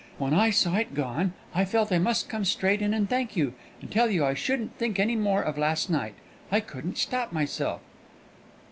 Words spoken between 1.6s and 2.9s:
felt I must come straight